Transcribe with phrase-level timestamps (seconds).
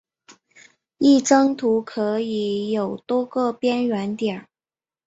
[0.97, 4.47] 一张图可以有多个边缘点。